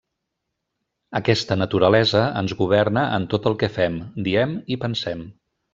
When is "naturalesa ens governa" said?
1.63-3.07